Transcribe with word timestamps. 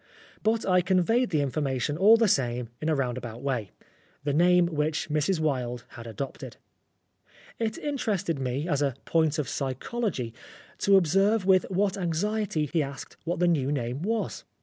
But 0.41 0.65
I 0.65 0.81
conveyed 0.81 1.29
the 1.29 1.41
information 1.43 1.95
all 1.95 2.17
the 2.17 2.27
same 2.27 2.69
in 2.81 2.89
a 2.89 2.95
roundabout 2.95 3.43
way 3.43 3.69
the 4.23 4.33
name 4.33 4.65
which 4.65 5.09
Mrs. 5.11 5.39
Wilde 5.39 5.85
had 5.89 6.07
adopted. 6.07 6.57
It 7.59 7.77
interested 7.77 8.39
me, 8.39 8.67
as 8.67 8.81
a 8.81 8.95
point 9.05 9.37
of 9.37 9.47
psychology, 9.47 10.33
to 10.79 10.97
observe 10.97 11.45
with 11.45 11.67
what 11.69 11.99
anxiety 11.99 12.67
he 12.73 12.81
asked 12.81 13.15
what 13.25 13.37
the 13.37 13.47
new 13.47 13.71
name 13.71 14.01
was. 14.01 14.43